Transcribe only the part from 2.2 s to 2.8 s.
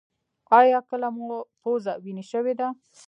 شوې ده؟